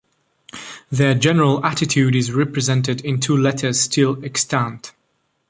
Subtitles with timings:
[0.91, 4.93] Their general attitude is represented in two letters still extant.